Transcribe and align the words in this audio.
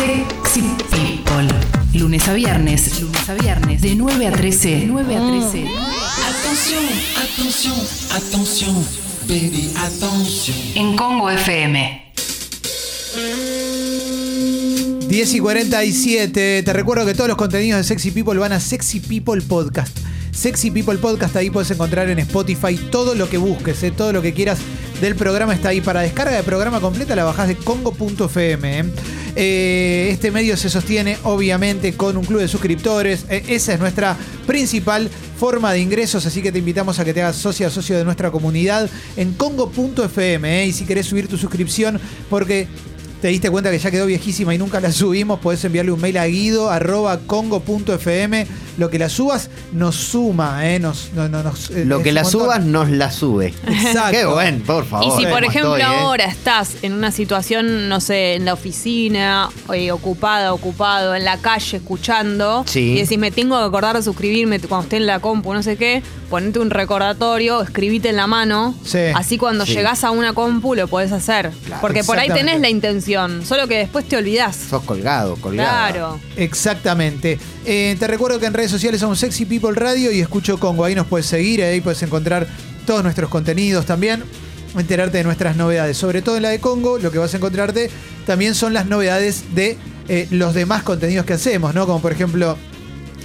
Sexy 0.00 0.62
People. 0.90 1.46
Lunes 1.92 2.26
a 2.26 2.32
viernes, 2.32 3.02
lunes 3.02 3.28
a 3.28 3.34
viernes, 3.34 3.82
de 3.82 3.94
9 3.94 4.28
a 4.28 4.32
13. 4.32 4.84
9 4.86 5.16
a 5.16 5.20
13. 5.20 5.66
Attention, 6.26 6.84
attention, 7.18 7.74
attention, 8.16 8.74
baby, 9.28 9.70
attention. 9.76 10.56
En 10.74 10.96
Congo 10.96 11.28
FM. 11.28 12.12
10 15.06 15.34
y 15.34 15.40
47. 15.40 16.62
Te 16.62 16.72
recuerdo 16.72 17.04
que 17.04 17.12
todos 17.12 17.28
los 17.28 17.36
contenidos 17.36 17.80
de 17.80 17.84
Sexy 17.84 18.10
People 18.10 18.38
van 18.38 18.52
a 18.52 18.60
Sexy 18.60 19.00
People 19.00 19.42
Podcast. 19.42 19.98
Sexy 20.32 20.70
People 20.70 20.96
Podcast, 20.96 21.36
ahí 21.36 21.50
puedes 21.50 21.70
encontrar 21.72 22.08
en 22.08 22.18
Spotify 22.20 22.74
todo 22.90 23.14
lo 23.14 23.28
que 23.28 23.36
busques, 23.36 23.82
eh, 23.82 23.90
todo 23.90 24.14
lo 24.14 24.22
que 24.22 24.32
quieras 24.32 24.60
del 25.02 25.14
programa 25.14 25.52
está 25.52 25.68
ahí. 25.68 25.82
Para 25.82 26.00
descarga 26.00 26.38
de 26.38 26.42
programa 26.42 26.80
completa 26.80 27.14
la 27.14 27.24
bajás 27.24 27.48
de 27.48 27.56
congo.fm. 27.56 28.84
eh. 29.36 30.08
Este 30.10 30.30
medio 30.30 30.56
se 30.56 30.70
sostiene 30.70 31.18
obviamente 31.24 31.94
con 31.94 32.16
un 32.16 32.24
club 32.24 32.40
de 32.40 32.48
suscriptores. 32.48 33.24
Eh, 33.28 33.44
esa 33.48 33.74
es 33.74 33.80
nuestra 33.80 34.16
principal 34.46 35.10
forma 35.38 35.72
de 35.72 35.80
ingresos, 35.80 36.26
así 36.26 36.42
que 36.42 36.52
te 36.52 36.58
invitamos 36.58 36.98
a 36.98 37.04
que 37.04 37.14
te 37.14 37.22
hagas 37.22 37.36
socia 37.36 37.70
socio 37.70 37.96
de 37.96 38.04
nuestra 38.04 38.30
comunidad 38.30 38.88
en 39.16 39.32
congo.fm. 39.32 40.62
eh. 40.62 40.66
Y 40.66 40.72
si 40.72 40.84
querés 40.84 41.06
subir 41.06 41.28
tu 41.28 41.36
suscripción, 41.38 42.00
porque 42.28 42.68
te 43.20 43.28
diste 43.28 43.50
cuenta 43.50 43.70
que 43.70 43.78
ya 43.78 43.90
quedó 43.90 44.06
viejísima 44.06 44.54
y 44.54 44.58
nunca 44.58 44.80
la 44.80 44.92
subimos, 44.92 45.40
podés 45.40 45.62
enviarle 45.64 45.92
un 45.92 46.00
mail 46.00 46.16
a 46.18 46.26
guido 46.26 46.70
arroba 46.70 47.20
congo.fm. 47.26 48.46
Lo 48.80 48.88
que 48.88 48.98
la 48.98 49.10
subas 49.10 49.50
nos 49.72 49.94
suma, 49.94 50.66
¿eh? 50.70 50.78
Nos, 50.80 51.10
no- 51.14 51.28
no- 51.28 51.42
nos, 51.42 51.68
eh, 51.70 51.84
Lo 51.84 52.02
que 52.02 52.08
un 52.08 52.14
la 52.14 52.22
montón. 52.22 52.40
subas 52.40 52.64
nos 52.64 52.88
la 52.88 53.12
sube. 53.12 53.52
Exacto. 53.66 54.10
Qué 54.10 54.24
bueno, 54.24 54.64
por 54.64 54.86
favor. 54.86 55.06
Y 55.06 55.10
si, 55.20 55.26
por 55.26 55.40
¿Cómo 55.40 55.50
ejemplo, 55.50 55.76
estoy, 55.76 55.92
eh? 55.94 55.98
ahora 56.00 56.24
estás 56.24 56.76
en 56.80 56.94
una 56.94 57.12
situación, 57.12 57.90
no 57.90 58.00
sé, 58.00 58.36
en 58.36 58.46
la 58.46 58.54
oficina, 58.54 59.50
eh, 59.74 59.92
ocupada, 59.92 60.54
ocupado, 60.54 61.14
en 61.14 61.24
la 61.26 61.36
calle, 61.36 61.76
escuchando, 61.76 62.64
Sí. 62.66 62.92
y 62.92 63.00
decís, 63.02 63.18
me 63.18 63.30
tengo 63.30 63.58
que 63.58 63.64
acordar 63.64 63.96
de 63.96 64.02
suscribirme 64.02 64.58
cuando 64.60 64.84
esté 64.84 64.96
en 64.96 65.06
la 65.06 65.20
compu, 65.20 65.52
no 65.52 65.62
sé 65.62 65.76
qué, 65.76 66.02
ponete 66.30 66.58
un 66.58 66.70
recordatorio, 66.70 67.60
escribite 67.60 68.08
en 68.08 68.16
la 68.16 68.26
mano, 68.26 68.74
Sí. 68.84 68.98
así 69.14 69.36
cuando 69.36 69.66
Sí. 69.66 69.74
llegás 69.74 70.04
a 70.04 70.10
una 70.10 70.32
compu 70.32 70.74
lo 70.74 70.88
podés 70.88 71.12
hacer. 71.12 71.50
Porque 71.82 72.02
por 72.02 72.18
ahí 72.18 72.28
tenés 72.30 72.60
la 72.60 72.70
intención, 72.70 73.44
solo 73.44 73.68
que 73.68 73.76
después 73.76 74.08
te 74.08 74.16
olvidás. 74.16 74.56
Sos 74.56 74.82
colgado, 74.84 75.36
colgado. 75.36 75.68
Claro. 75.92 76.20
Exactamente. 76.36 77.38
Eh, 77.66 77.96
te 77.98 78.06
recuerdo 78.06 78.38
que 78.40 78.46
en 78.46 78.54
redes 78.54 78.69
sociales 78.70 79.00
somos 79.00 79.18
Sexy 79.18 79.46
People 79.46 79.72
Radio 79.72 80.12
y 80.12 80.20
Escucho 80.20 80.58
Congo. 80.58 80.84
Ahí 80.84 80.94
nos 80.94 81.06
puedes 81.06 81.26
seguir, 81.26 81.62
ahí 81.62 81.80
puedes 81.80 82.02
encontrar 82.02 82.46
todos 82.86 83.02
nuestros 83.02 83.28
contenidos 83.28 83.84
también, 83.84 84.22
enterarte 84.76 85.18
de 85.18 85.24
nuestras 85.24 85.56
novedades. 85.56 85.96
Sobre 85.96 86.22
todo 86.22 86.36
en 86.36 86.42
la 86.42 86.50
de 86.50 86.60
Congo, 86.60 86.98
lo 86.98 87.10
que 87.10 87.18
vas 87.18 87.34
a 87.34 87.38
encontrarte 87.38 87.90
también 88.26 88.54
son 88.54 88.72
las 88.72 88.86
novedades 88.86 89.54
de 89.54 89.76
eh, 90.08 90.28
los 90.30 90.54
demás 90.54 90.82
contenidos 90.84 91.26
que 91.26 91.32
hacemos, 91.32 91.74
¿no? 91.74 91.86
Como 91.86 92.00
por 92.00 92.12
ejemplo 92.12 92.56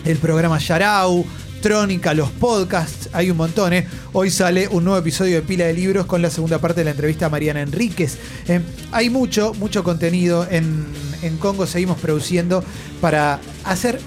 el 0.04 0.18
programa 0.18 0.58
Yarau, 0.58 1.26
Trónica, 1.62 2.14
los 2.14 2.30
podcasts, 2.32 3.10
hay 3.14 3.30
un 3.30 3.38
montón, 3.38 3.74
¿eh? 3.74 3.88
Hoy 4.14 4.32
sale 4.32 4.68
un 4.68 4.84
nuevo 4.84 5.00
episodio 5.00 5.36
de 5.36 5.42
Pila 5.44 5.66
de 5.66 5.74
Libros 5.74 6.06
con 6.06 6.22
la 6.22 6.30
segunda 6.30 6.60
parte 6.60 6.82
de 6.82 6.86
la 6.86 6.92
entrevista 6.92 7.28
a 7.28 7.30
Mariana 7.30 7.62
Enríquez. 7.62 8.18
Eh, 8.48 8.62
hay 8.92 9.10
mucho, 9.10 9.54
mucho 9.54 9.84
contenido 9.84 10.48
en, 10.50 10.86
en 11.22 11.38
Congo, 11.38 11.68
seguimos 11.68 12.00
produciendo 12.00 12.64
para 13.02 13.40
hacer 13.64 14.00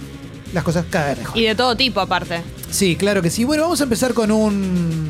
las 0.52 0.64
cosas 0.64 0.84
cada 0.90 1.08
vez 1.08 1.18
mejor. 1.18 1.38
Y 1.38 1.44
de 1.44 1.54
todo 1.54 1.76
tipo 1.76 2.00
aparte. 2.00 2.42
Sí, 2.70 2.96
claro 2.96 3.22
que 3.22 3.30
sí. 3.30 3.44
Bueno, 3.44 3.64
vamos 3.64 3.80
a 3.80 3.84
empezar 3.84 4.14
con 4.14 4.30
un 4.30 5.08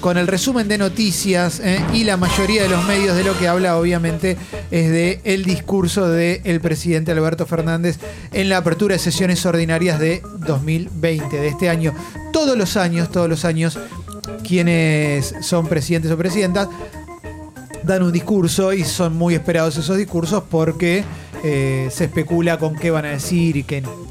con 0.00 0.18
el 0.18 0.26
resumen 0.26 0.68
de 0.68 0.78
noticias 0.78 1.58
¿eh? 1.58 1.82
y 1.92 2.04
la 2.04 2.16
mayoría 2.16 2.62
de 2.62 2.68
los 2.68 2.84
medios 2.84 3.16
de 3.16 3.24
lo 3.24 3.36
que 3.38 3.48
habla 3.48 3.78
obviamente 3.78 4.36
es 4.70 4.90
de 4.90 5.20
el 5.24 5.44
discurso 5.44 6.08
del 6.08 6.60
presidente 6.60 7.12
Alberto 7.12 7.46
Fernández 7.46 7.98
en 8.32 8.48
la 8.48 8.58
apertura 8.58 8.92
de 8.92 8.98
sesiones 8.98 9.44
ordinarias 9.46 9.98
de 9.98 10.22
2020 10.46 11.40
de 11.40 11.48
este 11.48 11.70
año. 11.70 11.94
Todos 12.32 12.56
los 12.56 12.76
años, 12.76 13.10
todos 13.10 13.28
los 13.28 13.44
años 13.44 13.78
quienes 14.46 15.34
son 15.40 15.66
presidentes 15.66 16.10
o 16.12 16.16
presidentas 16.16 16.68
dan 17.82 18.02
un 18.02 18.12
discurso 18.12 18.72
y 18.72 18.84
son 18.84 19.16
muy 19.16 19.34
esperados 19.34 19.76
esos 19.76 19.96
discursos 19.96 20.44
porque 20.50 21.04
eh, 21.42 21.88
se 21.90 22.04
especula 22.04 22.58
con 22.58 22.76
qué 22.76 22.90
van 22.90 23.06
a 23.06 23.10
decir 23.10 23.56
y 23.56 23.64
qué 23.64 23.80
no. 23.80 24.06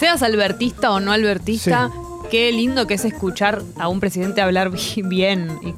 Seas 0.00 0.22
albertista 0.22 0.90
o 0.90 0.98
no 1.00 1.12
albertista, 1.12 1.90
qué 2.30 2.50
lindo 2.52 2.86
que 2.86 2.94
es 2.94 3.04
escuchar 3.04 3.62
a 3.78 3.88
un 3.88 4.00
presidente 4.00 4.40
hablar 4.40 4.70
bi- 4.70 5.02
bien. 5.04 5.58
y- 5.62 5.68
y- 5.68 5.74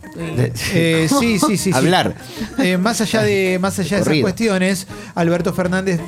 Eh, 0.75 1.09
sí, 1.09 1.38
sí, 1.38 1.56
sí, 1.56 1.56
sí. 1.59 1.72
Hablar. 1.75 2.15
Eh, 2.59 2.77
más 2.78 3.00
allá 3.00 3.22
de, 3.22 3.59
más 3.61 3.78
allá 3.78 3.97
de 3.97 4.03
esas 4.03 4.21
cuestiones, 4.21 4.87
Alberto 5.16 5.53
Fernández 5.53 6.00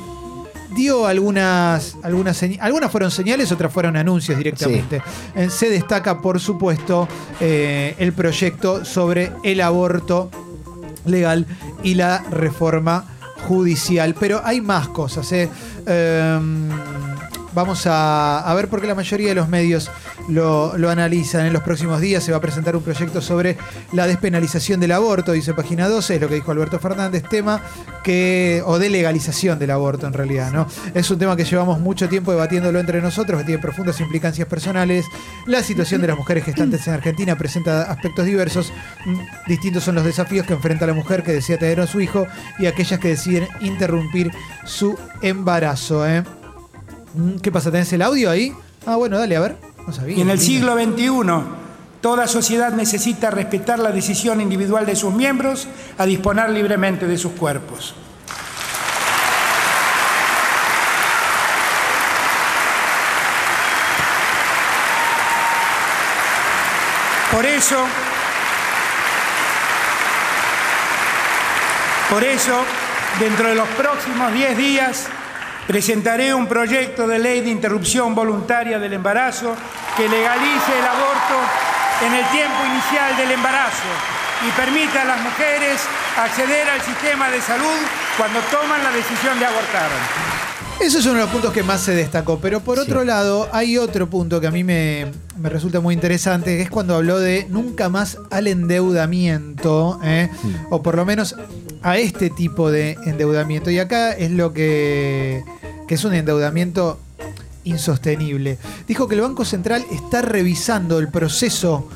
dio 0.75 1.07
algunas, 1.07 1.95
algunas, 2.03 2.41
señ- 2.41 2.57
algunas 2.61 2.91
fueron 2.91 3.11
señales, 3.11 3.51
otras 3.51 3.71
fueron 3.71 3.95
anuncios 3.97 4.37
directamente. 4.37 5.01
Eh, 5.35 5.49
se 5.49 5.69
destaca, 5.69 6.21
por 6.21 6.39
supuesto, 6.39 7.07
eh, 7.41 7.95
el 7.99 8.13
proyecto 8.13 8.83
sobre 8.85 9.31
el 9.43 9.59
aborto 9.61 10.29
legal 11.05 11.45
y 11.83 11.93
la 11.95 12.19
reforma 12.31 13.05
judicial. 13.47 14.15
Pero 14.19 14.41
hay 14.43 14.59
más 14.61 14.87
cosas. 14.89 15.31
¿eh? 15.31 15.49
Em, 15.85 16.69
vamos 17.55 17.83
a, 17.87 18.53
ver 18.55 18.67
por 18.67 18.81
qué 18.81 18.87
la 18.87 18.95
mayoría 18.95 19.29
de 19.29 19.35
los 19.35 19.49
medios 19.49 19.89
lo, 20.27 20.77
lo 20.77 20.89
analizan. 20.89 21.45
En 21.45 21.53
los 21.53 21.63
próximos 21.63 22.01
días 22.01 22.23
se 22.23 22.31
va 22.31 22.37
a 22.37 22.41
presentar 22.41 22.75
un 22.75 22.83
proyecto 22.83 23.21
sobre 23.21 23.57
la 23.93 24.05
despenalización 24.05 24.79
del 24.79 24.91
aborto, 24.91 25.31
dice 25.31 25.53
página 25.53 25.87
12, 25.87 26.15
es 26.15 26.21
lo 26.21 26.27
que 26.27 26.35
dijo 26.35 26.51
Alberto 26.51 26.77
Fernández, 26.79 27.23
tema 27.27 27.61
que, 28.03 28.61
o 28.65 28.77
de 28.77 28.89
legalización 28.89 29.57
del 29.57 29.71
aborto 29.71 30.05
en 30.05 30.13
realidad, 30.13 30.51
¿no? 30.51 30.67
Es 30.93 31.09
un 31.09 31.17
tema 31.17 31.35
que 31.35 31.45
llevamos 31.45 31.79
mucho 31.79 32.07
tiempo 32.09 32.31
debatiéndolo 32.31 32.79
entre 32.79 33.01
nosotros, 33.01 33.39
que 33.39 33.45
tiene 33.45 33.61
profundas 33.61 33.99
implicancias 34.01 34.47
personales. 34.47 35.05
La 35.47 35.63
situación 35.63 36.01
de 36.01 36.07
las 36.07 36.17
mujeres 36.17 36.43
gestantes 36.43 36.85
en 36.87 36.93
Argentina 36.93 37.37
presenta 37.37 37.83
aspectos 37.83 38.25
diversos. 38.25 38.71
Distintos 39.47 39.83
son 39.83 39.95
los 39.95 40.03
desafíos 40.03 40.45
que 40.45 40.53
enfrenta 40.53 40.85
la 40.85 40.93
mujer 40.93 41.23
que 41.23 41.31
desea 41.31 41.57
tener 41.57 41.79
a 41.79 41.87
su 41.87 42.01
hijo 42.01 42.27
y 42.59 42.65
aquellas 42.65 42.99
que 42.99 43.09
deciden 43.09 43.47
interrumpir 43.61 44.31
su 44.65 44.97
embarazo, 45.21 46.07
¿eh? 46.07 46.23
Mm, 47.15 47.37
¿Qué 47.37 47.51
pasa? 47.51 47.71
¿Tenés 47.71 47.91
el 47.93 48.01
audio 48.01 48.29
ahí? 48.29 48.53
Ah, 48.85 48.97
bueno, 48.97 49.17
dale, 49.17 49.35
a 49.35 49.39
ver. 49.39 49.57
No 49.87 49.93
sabía. 49.93 50.17
Y 50.17 50.21
en 50.21 50.29
el 50.29 50.39
siglo 50.39 50.75
XXI, 50.75 51.11
toda 52.01 52.27
sociedad 52.27 52.73
necesita 52.73 53.31
respetar 53.31 53.79
la 53.79 53.91
decisión 53.91 54.41
individual 54.41 54.85
de 54.85 54.95
sus 54.95 55.13
miembros 55.13 55.67
a 55.97 56.05
disponer 56.05 56.49
libremente 56.49 57.07
de 57.07 57.17
sus 57.17 57.31
cuerpos. 57.33 57.95
Por 67.31 67.45
eso, 67.45 67.85
por 72.09 72.23
eso, 72.23 72.63
dentro 73.19 73.49
de 73.49 73.55
los 73.55 73.67
próximos 73.69 74.31
10 74.33 74.57
días, 74.57 75.07
presentaré 75.67 76.33
un 76.33 76.47
proyecto 76.47 77.07
de 77.07 77.19
ley 77.19 77.41
de 77.41 77.49
interrupción 77.49 78.13
voluntaria 78.13 78.79
del 78.79 78.93
embarazo 78.93 79.55
que 79.97 80.07
legalice 80.07 80.77
el 80.77 80.85
aborto 80.85 81.37
en 82.05 82.13
el 82.13 82.25
tiempo 82.29 82.57
inicial 82.65 83.17
del 83.17 83.31
embarazo 83.31 83.89
y 84.45 84.51
permita 84.51 85.01
a 85.01 85.05
las 85.05 85.21
mujeres 85.21 85.81
acceder 86.17 86.69
al 86.69 86.81
sistema 86.81 87.29
de 87.29 87.41
salud 87.41 87.79
cuando 88.17 88.39
toman 88.51 88.83
la 88.83 88.91
decisión 88.91 89.39
de 89.39 89.45
abortar. 89.45 89.89
Eso 90.79 90.99
es 90.99 91.05
uno 91.05 91.15
de 91.15 91.21
los 91.21 91.29
puntos 91.29 91.53
que 91.53 91.63
más 91.63 91.81
se 91.81 91.95
destacó. 91.95 92.39
Pero 92.39 92.59
por 92.59 92.79
otro 92.79 93.05
lado, 93.05 93.47
hay 93.53 93.77
otro 93.77 94.09
punto 94.09 94.41
que 94.41 94.47
a 94.47 94.51
mí 94.51 94.63
me, 94.63 95.07
me 95.37 95.49
resulta 95.49 95.79
muy 95.79 95.93
interesante, 95.93 96.57
que 96.57 96.63
es 96.63 96.69
cuando 96.69 96.95
habló 96.95 97.17
de 97.19 97.47
nunca 97.49 97.87
más 97.87 98.17
al 98.29 98.47
endeudamiento, 98.47 99.99
¿eh? 100.03 100.29
o 100.69 100.83
por 100.83 100.95
lo 100.95 101.05
menos 101.05 101.35
a 101.85 101.97
este 101.99 102.31
tipo 102.31 102.71
de 102.71 102.97
endeudamiento. 103.05 103.69
Y 103.69 103.77
acá 103.77 104.11
es 104.11 104.31
lo 104.31 104.53
que, 104.53 105.43
que 105.87 105.93
es 105.93 106.03
un 106.03 106.15
endeudamiento 106.15 106.99
insostenible. 107.63 108.57
Dijo 108.87 109.07
que 109.07 109.15
el 109.15 109.21
Banco 109.21 109.45
Central 109.45 109.85
está 109.91 110.21
revisando 110.23 110.97
el 110.99 111.09
proceso 111.09 111.87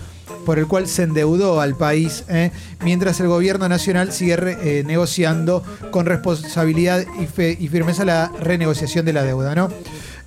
por 0.46 0.58
el 0.60 0.68
cual 0.68 0.88
se 0.88 1.04
endeudó 1.04 1.60
al 1.60 1.76
país, 1.76 2.24
¿eh? 2.30 2.52
mientras 2.84 3.20
el 3.20 3.28
gobierno 3.28 3.68
nacional 3.68 4.12
sigue 4.12 4.36
re- 4.36 4.58
eh, 4.80 4.84
negociando 4.84 5.64
con 5.92 6.06
responsabilidad 6.06 7.04
y, 7.20 7.26
fe- 7.26 7.58
y 7.60 7.68
firmeza 7.68 8.06
la 8.06 8.32
renegociación 8.40 9.06
de 9.06 9.14
la 9.14 9.24
deuda, 9.24 9.54
¿no? 9.56 9.70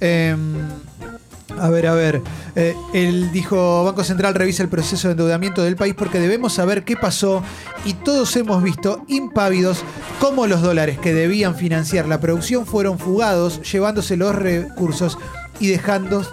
Em, 0.00 0.54
a 1.62 1.70
ver, 1.70 1.86
a 1.86 1.94
ver. 1.94 2.20
Eh, 2.56 2.74
él 2.92 3.30
dijo, 3.30 3.84
Banco 3.84 4.02
Central 4.02 4.34
revisa 4.34 4.64
el 4.64 4.68
proceso 4.68 5.06
de 5.06 5.12
endeudamiento 5.12 5.62
del 5.62 5.76
país 5.76 5.94
porque 5.96 6.18
debemos 6.18 6.54
saber 6.54 6.82
qué 6.82 6.96
pasó 6.96 7.42
y 7.84 7.94
todos 7.94 8.34
hemos 8.34 8.62
visto 8.64 9.04
impávidos 9.06 9.84
cómo 10.20 10.48
los 10.48 10.60
dólares 10.60 10.98
que 10.98 11.14
debían 11.14 11.54
financiar 11.54 12.08
la 12.08 12.18
producción 12.18 12.66
fueron 12.66 12.98
fugados, 12.98 13.62
llevándose 13.62 14.16
los 14.16 14.34
recursos 14.34 15.18
y 15.60 15.68
dejando 15.68 16.26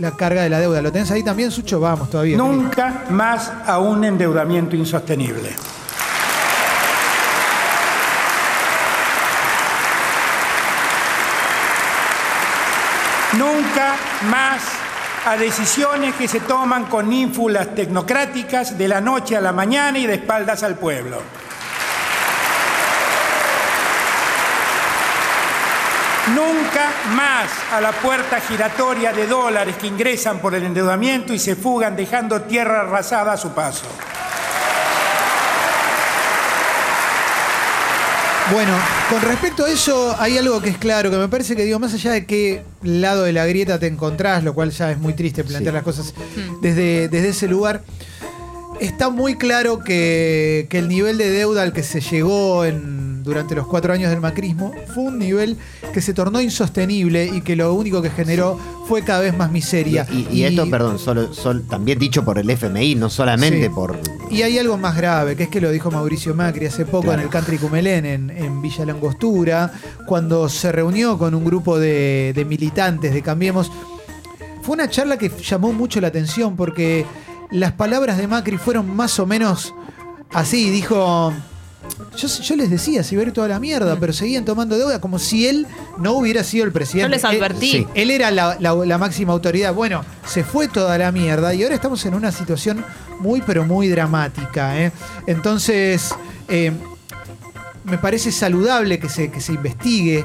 la 0.00 0.10
carga 0.10 0.42
de 0.42 0.50
la 0.50 0.60
deuda. 0.60 0.82
¿Lo 0.82 0.92
tenés 0.92 1.10
ahí 1.10 1.22
también, 1.22 1.50
Sucho? 1.50 1.80
Vamos, 1.80 2.10
todavía. 2.10 2.36
Nunca 2.36 3.04
más 3.08 3.50
a 3.64 3.78
un 3.78 4.04
endeudamiento 4.04 4.76
insostenible. 4.76 5.48
Nunca 13.74 13.96
más 14.30 14.62
a 15.26 15.36
decisiones 15.36 16.14
que 16.14 16.28
se 16.28 16.38
toman 16.38 16.84
con 16.84 17.12
ínfulas 17.12 17.74
tecnocráticas 17.74 18.78
de 18.78 18.86
la 18.86 19.00
noche 19.00 19.36
a 19.36 19.40
la 19.40 19.50
mañana 19.50 19.98
y 19.98 20.06
de 20.06 20.14
espaldas 20.14 20.62
al 20.62 20.76
pueblo. 20.76 21.20
Nunca 26.36 26.92
más 27.16 27.50
a 27.72 27.80
la 27.80 27.90
puerta 27.90 28.38
giratoria 28.38 29.12
de 29.12 29.26
dólares 29.26 29.74
que 29.76 29.88
ingresan 29.88 30.38
por 30.38 30.54
el 30.54 30.62
endeudamiento 30.62 31.34
y 31.34 31.40
se 31.40 31.56
fugan 31.56 31.96
dejando 31.96 32.42
tierra 32.42 32.82
arrasada 32.82 33.32
a 33.32 33.36
su 33.36 33.54
paso. 33.54 33.86
Bueno, 38.52 38.72
con 39.08 39.22
respecto 39.22 39.64
a 39.64 39.70
eso, 39.70 40.14
hay 40.18 40.36
algo 40.36 40.60
que 40.60 40.68
es 40.68 40.76
claro, 40.76 41.10
que 41.10 41.16
me 41.16 41.28
parece 41.28 41.56
que 41.56 41.64
digo, 41.64 41.78
más 41.78 41.94
allá 41.94 42.12
de 42.12 42.26
qué 42.26 42.62
lado 42.82 43.22
de 43.24 43.32
la 43.32 43.46
grieta 43.46 43.78
te 43.78 43.86
encontrás, 43.86 44.44
lo 44.44 44.52
cual 44.54 44.70
ya 44.70 44.90
es 44.90 44.98
muy 44.98 45.14
triste 45.14 45.44
plantear 45.44 45.72
Sí. 45.72 45.74
las 45.76 45.82
cosas 45.82 46.14
desde, 46.60 47.08
desde 47.08 47.30
ese 47.30 47.48
lugar, 47.48 47.82
está 48.80 49.10
muy 49.10 49.36
claro 49.36 49.78
que, 49.80 50.66
que 50.70 50.78
el 50.78 50.88
nivel 50.88 51.18
de 51.18 51.30
deuda 51.30 51.62
al 51.62 51.72
que 51.72 51.82
se 51.82 52.00
llegó 52.00 52.64
en, 52.64 53.22
durante 53.22 53.54
los 53.54 53.66
cuatro 53.66 53.92
años 53.92 54.10
del 54.10 54.20
macrismo 54.20 54.72
fue 54.94 55.04
un 55.04 55.18
nivel 55.18 55.56
que 55.92 56.00
se 56.00 56.12
tornó 56.12 56.40
insostenible 56.40 57.26
y 57.26 57.40
que 57.40 57.56
lo 57.56 57.72
único 57.72 58.02
que 58.02 58.10
generó 58.10 58.58
fue 58.86 59.02
cada 59.02 59.20
vez 59.20 59.36
más 59.36 59.50
miseria. 59.50 60.06
Y, 60.12 60.26
y 60.30 60.44
esto, 60.44 60.68
perdón, 60.68 60.98
solo, 60.98 61.32
sol- 61.32 61.64
también 61.68 61.98
dicho 61.98 62.24
por 62.24 62.38
el 62.38 62.50
FMI, 62.50 62.96
no 62.96 63.08
solamente 63.08 63.62
Sí. 63.64 63.68
por. 63.70 63.98
Y 64.30 64.42
hay 64.42 64.58
algo 64.58 64.76
más 64.76 64.96
grave, 64.96 65.36
que 65.36 65.44
es 65.44 65.48
que 65.48 65.60
lo 65.60 65.70
dijo 65.70 65.90
Mauricio 65.90 66.34
Macri 66.34 66.66
hace 66.66 66.84
poco 66.84 67.04
Claro. 67.04 67.20
en 67.20 67.24
el 67.26 67.30
Country 67.30 67.56
Cumelén, 67.58 68.04
en, 68.04 68.30
en 68.30 68.60
Villa 68.60 68.84
Langostura, 68.84 69.72
cuando 70.06 70.48
se 70.48 70.70
reunió 70.72 71.16
con 71.16 71.34
un 71.34 71.44
grupo 71.44 71.78
de, 71.78 72.32
de 72.34 72.44
militantes 72.44 73.14
de 73.14 73.22
Cambiemos. 73.22 73.70
Fue 74.62 74.74
una 74.74 74.88
charla 74.88 75.18
que 75.18 75.30
llamó 75.42 75.72
mucho 75.74 76.00
la 76.00 76.08
atención 76.08 76.56
porque 76.56 77.04
las 77.54 77.72
palabras 77.72 78.18
de 78.18 78.26
Macri 78.26 78.58
fueron 78.58 78.94
más 78.94 79.18
o 79.18 79.26
menos 79.26 79.74
así. 80.32 80.70
Dijo, 80.70 81.32
yo, 82.16 82.28
yo 82.28 82.56
les 82.56 82.70
decía, 82.70 83.02
si 83.02 83.16
ver 83.16 83.32
toda 83.32 83.48
la 83.48 83.60
mierda, 83.60 83.96
pero 84.00 84.12
seguían 84.12 84.44
tomando 84.44 84.76
deuda 84.76 85.00
como 85.00 85.18
si 85.18 85.46
él 85.46 85.66
no 85.98 86.12
hubiera 86.14 86.42
sido 86.44 86.64
el 86.64 86.72
presidente. 86.72 87.08
Yo 87.08 87.08
les 87.08 87.24
Él- 87.24 87.36
advertí. 87.42 87.70
sí. 87.70 87.86
él 87.94 88.10
era 88.10 88.30
la, 88.30 88.56
la- 88.60 88.74
la 88.74 88.98
máxima 88.98 89.32
autoridad. 89.32 89.72
Bueno, 89.72 90.04
se 90.26 90.42
fue 90.44 90.68
toda 90.68 90.98
la 90.98 91.12
mierda 91.12 91.54
y 91.54 91.62
ahora 91.62 91.74
estamos 91.76 92.04
en 92.06 92.14
una 92.14 92.32
situación 92.32 92.84
muy, 93.20 93.40
pero 93.42 93.64
muy 93.64 93.88
dramática. 93.88 94.78
¿eh? 94.80 94.92
Entonces, 95.26 96.14
eh, 96.48 96.72
me 97.84 97.98
parece 97.98 98.32
saludable 98.32 98.98
que 98.98 99.08
se, 99.08 99.30
que 99.30 99.40
se 99.40 99.52
investigue 99.52 100.24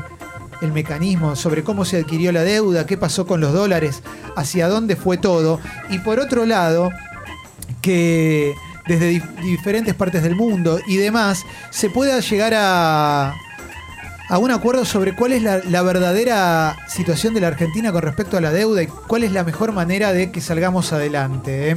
el 0.61 0.71
mecanismo 0.73 1.35
sobre 1.35 1.63
cómo 1.63 1.85
se 1.85 1.97
adquirió 1.97 2.31
la 2.31 2.41
deuda, 2.43 2.85
qué 2.85 2.97
pasó 2.97 3.25
con 3.27 3.39
los 3.39 3.53
dólares, 3.53 4.01
hacia 4.35 4.67
dónde 4.67 4.95
fue 4.95 5.17
todo. 5.17 5.59
Y 5.89 5.99
por 5.99 6.19
otro 6.19 6.45
lado, 6.45 6.89
que 7.81 8.53
desde 8.87 9.11
dif- 9.13 9.35
diferentes 9.41 9.93
partes 9.95 10.23
del 10.23 10.35
mundo 10.35 10.79
y 10.87 10.97
demás 10.97 11.43
se 11.69 11.89
pueda 11.89 12.19
llegar 12.19 12.53
a, 12.55 13.33
a 14.29 14.37
un 14.37 14.51
acuerdo 14.51 14.85
sobre 14.85 15.15
cuál 15.15 15.33
es 15.33 15.43
la, 15.43 15.57
la 15.69 15.81
verdadera 15.81 16.75
situación 16.87 17.33
de 17.33 17.41
la 17.41 17.47
Argentina 17.47 17.91
con 17.91 18.01
respecto 18.01 18.37
a 18.37 18.41
la 18.41 18.51
deuda 18.51 18.81
y 18.83 18.87
cuál 18.87 19.23
es 19.23 19.31
la 19.31 19.43
mejor 19.43 19.71
manera 19.73 20.11
de 20.13 20.31
que 20.31 20.41
salgamos 20.41 20.91
adelante. 20.93 21.71
¿eh? 21.71 21.75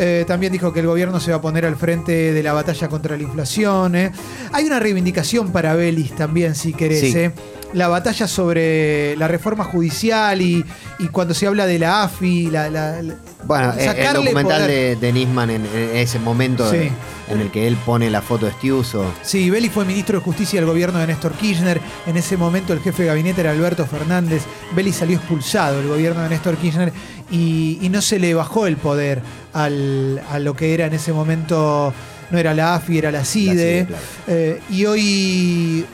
Eh, 0.00 0.24
también 0.28 0.52
dijo 0.52 0.72
que 0.72 0.78
el 0.80 0.86
gobierno 0.86 1.18
se 1.18 1.32
va 1.32 1.38
a 1.38 1.40
poner 1.40 1.66
al 1.66 1.74
frente 1.76 2.32
de 2.32 2.42
la 2.42 2.52
batalla 2.52 2.88
contra 2.88 3.16
la 3.16 3.22
inflación. 3.24 3.96
¿eh? 3.96 4.12
Hay 4.52 4.64
una 4.64 4.78
reivindicación 4.78 5.50
para 5.50 5.74
Belis 5.74 6.14
también, 6.14 6.54
si 6.54 6.72
querés. 6.72 7.00
Sí. 7.12 7.30
La 7.74 7.88
batalla 7.88 8.26
sobre 8.28 9.14
la 9.16 9.28
reforma 9.28 9.64
judicial 9.64 10.40
y, 10.40 10.64
y 11.00 11.08
cuando 11.08 11.34
se 11.34 11.46
habla 11.46 11.66
de 11.66 11.78
la 11.80 12.04
AFI, 12.04 12.46
la- 12.50 13.02
Bueno, 13.48 13.72
eh, 13.76 13.94
el 14.06 14.12
documental 14.14 14.66
de, 14.68 14.94
de 14.96 15.12
Nisman 15.12 15.50
en, 15.50 15.66
en 15.66 15.96
ese 15.96 16.18
momento 16.18 16.70
Sí. 16.70 16.90
en 17.28 17.40
el 17.40 17.50
que 17.50 17.66
él 17.66 17.76
pone 17.84 18.10
la 18.10 18.20
foto 18.22 18.46
de 18.46 18.52
Stiuso. 18.52 19.06
Sí, 19.22 19.48
Belli 19.50 19.70
fue 19.70 19.84
ministro 19.84 20.18
de 20.18 20.24
Justicia 20.24 20.60
del 20.60 20.68
gobierno 20.68 20.98
de 20.98 21.06
Néstor 21.06 21.32
Kirchner. 21.32 21.80
En 22.06 22.16
ese 22.16 22.36
momento 22.36 22.72
el 22.74 22.80
jefe 22.80 23.02
de 23.04 23.08
gabinete 23.08 23.40
era 23.40 23.50
Alberto 23.52 23.86
Fernández. 23.86 24.42
Belli 24.76 24.92
salió 24.92 25.16
expulsado 25.16 25.78
del 25.78 25.88
gobierno 25.88 26.22
de 26.22 26.28
Néstor 26.28 26.56
Kirchner 26.58 26.92
y, 27.30 27.78
y 27.82 27.88
no 27.88 28.02
se 28.02 28.18
le 28.18 28.34
bajó 28.34 28.66
el 28.66 28.76
poder 28.76 29.22
al- 29.54 30.22
a 30.30 30.38
lo 30.38 30.54
que 30.54 30.74
era 30.74 30.86
en 30.86 30.92
ese 30.94 31.12
momento, 31.12 31.92
no 32.30 32.38
era 32.38 32.52
la 32.54 32.74
AFI, 32.76 32.98
era 32.98 33.10
la 33.10 33.24
CIDE. 33.24 33.52
CIDE, 33.52 33.86
claro. 33.86 34.02
Eh, 34.28 34.60
y 34.70 34.84
hoy, 34.86 35.86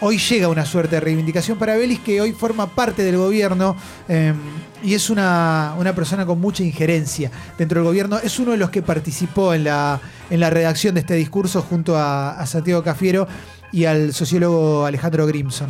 hoy 0.00 0.18
llega 0.18 0.48
una 0.48 0.64
suerte 0.64 0.96
de 0.96 1.00
reivindicación 1.00 1.58
para 1.58 1.76
Belis 1.76 2.00
que 2.00 2.20
hoy 2.20 2.32
forma 2.32 2.66
parte 2.66 3.02
del 3.02 3.16
gobierno 3.16 3.76
eh, 4.08 4.34
y 4.82 4.94
es 4.94 5.10
una, 5.10 5.74
una 5.78 5.94
persona 5.94 6.26
con 6.26 6.40
mucha 6.40 6.62
injerencia 6.62 7.30
dentro 7.58 7.80
del 7.80 7.88
gobierno. 7.88 8.18
Es 8.18 8.38
uno 8.38 8.52
de 8.52 8.58
los 8.58 8.70
que 8.70 8.82
participó 8.82 9.54
en 9.54 9.64
la, 9.64 10.00
en 10.30 10.40
la 10.40 10.50
redacción 10.50 10.94
de 10.94 11.00
este 11.00 11.14
discurso 11.14 11.62
junto 11.62 11.96
a, 11.96 12.44
Santiago 12.46 12.82
Cafiero 12.82 13.26
y 13.72 13.84
al 13.84 14.12
sociólogo 14.12 14.86
Alejandro 14.86 15.26
Grimson. 15.26 15.68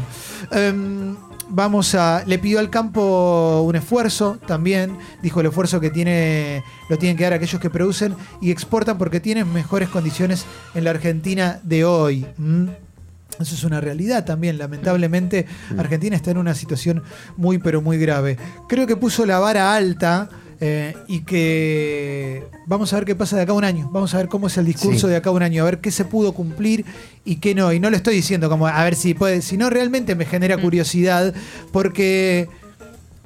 Em, 0.50 1.16
Vamos 1.48 1.94
a. 1.94 2.24
Le 2.26 2.38
pidió 2.38 2.58
al 2.58 2.70
campo 2.70 3.62
un 3.62 3.76
esfuerzo 3.76 4.38
también. 4.46 4.98
Dijo 5.22 5.40
el 5.40 5.46
esfuerzo 5.46 5.80
que 5.80 5.90
tiene. 5.90 6.64
Lo 6.88 6.98
tienen 6.98 7.16
que 7.16 7.24
dar 7.24 7.34
aquellos 7.34 7.60
que 7.60 7.70
producen 7.70 8.16
y 8.40 8.50
exportan 8.50 8.98
porque 8.98 9.20
tienen 9.20 9.52
mejores 9.52 9.88
condiciones 9.88 10.44
en 10.74 10.84
la 10.84 10.90
Argentina 10.90 11.60
de 11.62 11.84
hoy. 11.84 12.26
Eso 13.40 13.54
es 13.54 13.64
una 13.64 13.80
realidad 13.80 14.24
también. 14.24 14.56
Lamentablemente, 14.58 15.46
Argentina 15.76 16.16
está 16.16 16.30
en 16.30 16.38
una 16.38 16.54
situación 16.54 17.02
muy, 17.36 17.58
pero 17.58 17.82
muy 17.82 17.98
grave. 17.98 18.38
Creo 18.68 18.86
que 18.86 18.96
puso 18.96 19.26
la 19.26 19.38
vara 19.38 19.74
alta 19.74 20.30
eh, 20.58 20.94
y 21.06 21.20
que 21.20 22.44
vamos 22.66 22.90
a 22.92 22.96
ver 22.96 23.04
qué 23.04 23.14
pasa 23.14 23.36
de 23.36 23.42
acá 23.42 23.52
a 23.52 23.56
un 23.56 23.64
año. 23.64 23.90
Vamos 23.92 24.14
a 24.14 24.16
ver 24.16 24.28
cómo 24.28 24.46
es 24.46 24.56
el 24.56 24.64
discurso 24.64 25.06
Sí. 25.06 25.10
de 25.10 25.16
acá 25.16 25.28
a 25.28 25.32
un 25.34 25.42
año, 25.42 25.62
a 25.62 25.66
ver 25.66 25.80
qué 25.80 25.90
se 25.90 26.06
pudo 26.06 26.32
cumplir 26.32 26.86
y 27.26 27.36
qué 27.36 27.54
no. 27.54 27.72
Y 27.74 27.80
no 27.80 27.90
lo 27.90 27.96
estoy 27.96 28.14
diciendo 28.14 28.48
como 28.48 28.66
a 28.66 28.82
ver 28.84 28.94
si 28.94 29.12
puede, 29.12 29.42
sino 29.42 29.68
realmente 29.68 30.14
me 30.14 30.24
genera 30.24 30.56
curiosidad 30.56 31.34
porque 31.72 32.48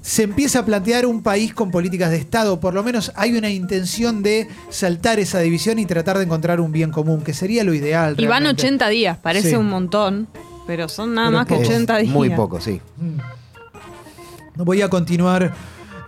se 0.02 0.22
empieza 0.22 0.60
a 0.60 0.64
plantear 0.64 1.04
un 1.06 1.22
país 1.22 1.52
con 1.54 1.70
políticas 1.70 2.10
de 2.10 2.16
Estado, 2.16 2.58
por 2.60 2.74
lo 2.74 2.82
menos 2.82 3.12
hay 3.16 3.36
una 3.36 3.50
intención 3.50 4.22
de 4.22 4.48
saltar 4.70 5.18
esa 5.18 5.40
división 5.40 5.78
y 5.78 5.86
tratar 5.86 6.16
de 6.18 6.24
encontrar 6.24 6.60
un 6.60 6.72
bien 6.72 6.90
común, 6.90 7.22
que 7.22 7.34
sería 7.34 7.64
lo 7.64 7.74
ideal. 7.74 8.14
Y 8.18 8.26
van 8.26 8.42
realmente. 8.44 8.62
80 8.62 8.88
días, 8.88 9.18
parece 9.18 9.50
Sí. 9.50 9.56
un 9.56 9.68
montón, 9.68 10.26
pero 10.66 10.88
son 10.88 11.14
nada 11.14 11.28
Pero 11.28 11.38
más 11.38 11.46
que 11.46 11.54
poco. 11.54 11.66
80 11.66 11.98
días. 11.98 12.14
Muy 12.14 12.30
poco, 12.30 12.60
sí. 12.60 12.80
Mm. 12.96 14.62
Voy 14.64 14.82
a 14.82 14.88
continuar 14.88 15.52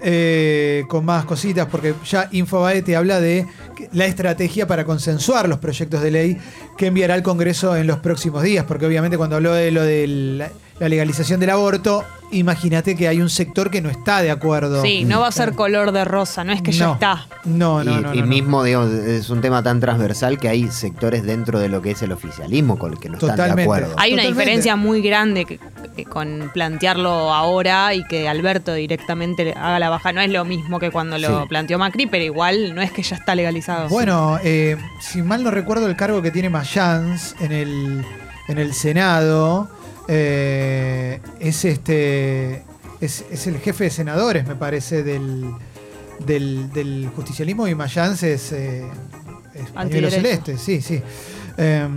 eh, 0.05 0.83
con 0.89 1.05
más 1.05 1.25
cositas 1.27 1.69
porque 1.71 1.95
ya 2.05 2.29
Infobae 2.33 2.83
te 2.83 2.97
habla 2.97 3.21
de 3.21 3.47
que- 3.77 3.89
la 3.93 4.05
estrategia 4.07 4.67
para 4.67 4.85
consensuar 4.85 5.49
los 5.49 5.59
proyectos 5.61 6.03
de 6.03 6.11
ley 6.11 6.39
que 6.77 6.89
enviará 6.89 7.15
al 7.15 7.23
Congreso 7.23 7.77
en 7.77 7.87
los 7.87 8.01
próximos 8.01 8.43
días, 8.43 8.65
porque 8.67 8.85
obviamente 8.85 9.17
cuando 9.17 9.37
habló 9.37 9.53
de 9.53 9.71
lo 9.71 9.85
de 9.85 10.51
la, 10.79 10.89
legalización 10.89 11.39
del 11.41 11.51
aborto, 11.51 12.05
imagínate 12.33 12.97
que 12.97 13.09
hay 13.09 13.21
un 13.21 13.29
sector 13.31 13.71
que 13.71 13.81
no 13.83 13.91
está 13.91 14.23
de 14.23 14.31
acuerdo. 14.31 14.83
Sí, 14.83 15.05
no 15.05 15.21
va 15.21 15.29
a 15.29 15.33
ser 15.33 15.53
color 15.55 15.93
de 15.93 16.05
rosa, 16.05 16.45
no 16.45 16.53
es 16.53 16.63
que 16.63 16.73
ya 16.73 16.93
está. 16.93 17.27
No, 17.45 17.85
no, 17.85 17.99
y 17.99 18.03
no. 18.03 18.15
y 18.15 18.19
no, 18.19 18.25
no. 18.25 18.27
mismo, 18.27 18.65
digamos, 18.65 18.91
es 18.93 19.29
un 19.31 19.41
tema 19.41 19.63
tan 19.63 19.81
transversal 19.81 20.39
que 20.39 20.49
hay 20.49 20.69
sectores 20.71 21.25
dentro 21.25 21.59
de 21.61 21.69
lo 21.69 21.83
que 21.83 21.91
es 21.93 22.03
el 22.03 22.13
oficialismo 22.13 22.79
con 22.79 22.93
el 22.93 22.99
que 22.99 23.09
no 23.09 23.15
están 23.15 23.31
de 23.31 23.37
Totalmente. 23.37 23.63
acuerdo. 23.63 23.95
Hay 23.99 24.13
una 24.15 24.23
Totalmente. 24.23 24.29
diferencia 24.29 24.77
muy 24.77 25.03
grande 25.03 25.45
que- 25.45 25.61
que 25.97 26.05
con 26.07 26.51
plantearlo 26.55 27.33
ahora 27.35 27.93
y 27.95 28.03
que 28.05 28.27
Alberto 28.29 28.73
directamente 28.73 29.45
le 29.45 29.53
haga 29.53 29.79
la 29.79 29.91
baja. 29.91 30.13
No 30.13 30.21
es 30.23 30.31
lo 30.31 30.45
mismo 30.47 30.79
que 30.81 30.91
cuando 30.91 31.19
lo 31.19 31.43
Sí. 31.43 31.49
planteó 31.49 31.79
Macri, 31.79 32.07
pero 32.07 32.25
igual 32.25 32.75
no 32.75 32.81
es 32.81 32.91
que 32.93 33.03
ya 33.03 33.17
está 33.17 33.35
legalizado. 33.35 33.89
Bueno, 33.91 34.39
eh, 34.43 34.79
si 35.01 35.21
mal 35.23 35.45
no 35.45 35.51
recuerdo 35.51 35.87
el 35.87 35.97
cargo 35.97 36.23
que 36.23 36.31
tiene 36.31 36.49
Mayans 36.49 37.37
en 37.41 37.53
el, 37.53 38.05
en 38.49 38.59
el 38.59 38.73
Senado, 38.73 39.69
eh, 40.15 41.21
es 41.41 41.65
este 41.65 42.63
es, 43.01 43.25
es 43.31 43.47
el 43.47 43.59
jefe 43.59 43.85
de 43.85 43.91
senadores, 43.91 44.47
me 44.47 44.57
parece, 44.57 45.03
del, 45.03 45.51
del, 46.27 46.71
del 46.71 47.11
justicialismo 47.17 47.67
y 47.67 47.75
Mayans 47.75 48.23
es, 48.23 48.53
eh, 48.53 48.85
es 49.55 50.13
celeste, 50.13 50.59
sí, 50.59 50.83
sí. 50.83 51.03
Eh, 51.57 51.89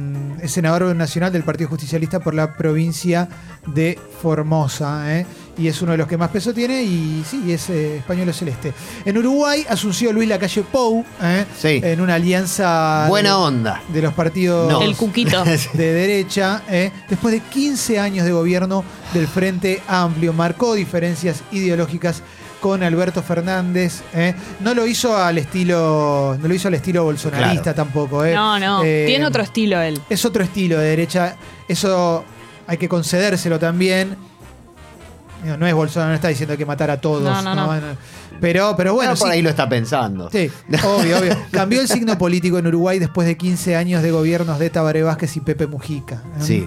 es 0.42 0.52
senador 0.52 0.96
nacional 0.96 1.32
del 1.34 1.44
Partido 1.44 1.70
Justicialista 1.70 2.22
por 2.22 2.34
la 2.34 2.56
provincia 2.56 3.28
de 3.68 4.00
Formosa, 4.22 5.20
¿eh? 5.20 5.26
Y 5.58 5.68
es 5.68 5.82
uno 5.82 5.94
de 5.94 5.98
los 5.98 6.08
que 6.08 6.18
más 6.18 6.30
peso 6.30 6.54
tiene, 6.54 6.84
y 6.84 7.24
sí, 7.30 7.52
es 7.52 7.70
eh, 7.70 7.98
español 7.98 8.34
celeste. 8.34 8.74
En 9.06 9.18
Uruguay 9.18 9.66
asunció 9.70 10.12
Luis 10.12 10.28
Lacalle 10.28 10.64
Pou, 10.64 11.06
¿eh? 11.22 11.46
Sí. 11.58 11.80
en 11.84 12.02
una 12.02 12.16
alianza 12.16 13.06
Buena 13.08 13.30
de, 13.30 13.36
onda. 13.36 13.82
de 13.90 14.02
los 14.02 14.14
partidos 14.14 14.72
No. 14.72 14.82
El 14.82 14.96
cuquito. 14.96 15.44
de 15.74 15.94
derecha, 15.94 16.62
¿eh? 16.70 16.92
después 17.10 17.34
de 17.34 17.40
15 17.42 18.00
años 18.00 18.26
de 18.26 18.32
gobierno 18.32 18.84
del 19.14 19.28
Frente 19.28 19.82
Amplio, 19.88 20.34
marcó 20.34 20.74
diferencias 20.74 21.44
ideológicas 21.52 22.22
con 22.60 22.82
Alberto 22.84 23.22
Fernández. 23.22 24.02
¿eh? 24.14 24.34
No 24.62 24.74
lo 24.74 24.88
hizo 24.88 25.16
al 25.16 25.38
estilo, 25.38 26.36
no 26.42 26.48
lo 26.48 26.54
hizo 26.54 26.68
al 26.68 26.74
estilo 26.74 27.04
bolsonarista 27.04 27.62
Claro. 27.74 27.76
tampoco. 27.76 28.26
¿eh? 28.26 28.34
No, 28.34 28.58
no, 28.60 28.84
Eh, 28.84 29.04
tiene 29.08 29.26
otro 29.26 29.44
estilo 29.44 29.80
él. 29.82 30.02
Es 30.10 30.26
otro 30.26 30.44
estilo 30.44 30.80
de 30.80 30.86
derecha. 30.90 31.36
Eso 31.68 32.24
hay 32.68 32.78
que 32.78 32.90
concedérselo 32.90 33.60
también. 33.60 34.18
Digo, 35.46 35.58
No 35.58 35.68
es 35.68 35.74
Bolsonaro, 35.74 36.10
no 36.10 36.16
está 36.16 36.28
diciendo 36.28 36.52
que 36.52 36.54
hay 36.54 36.58
que 36.58 36.66
matar 36.66 36.90
a 36.90 37.00
todos. 37.00 37.22
No, 37.22 37.42
no, 37.42 37.56
no. 37.56 37.82
Pero, 38.42 38.74
pero 38.76 38.94
bueno, 38.94 39.12
por 39.16 39.28
sí. 39.30 39.34
ahí 39.34 39.42
lo 39.42 39.50
está 39.50 39.70
pensando. 39.70 40.30
Sí, 40.32 40.50
obvio, 40.84 41.20
obvio. 41.20 41.38
Cambió 41.52 41.82
el 41.82 41.88
signo 41.88 42.18
político 42.18 42.58
en 42.58 42.68
Uruguay 42.68 43.00
después 43.00 43.28
de 43.28 43.38
15 43.38 43.76
años 43.76 44.04
de 44.04 44.12
gobiernos 44.12 44.60
de 44.60 44.70
Tabaré 44.70 45.04
Vázquez 45.04 45.38
y 45.38 45.42
Pepe 45.42 45.68
Mujica. 45.68 46.22
Sí. 46.40 46.66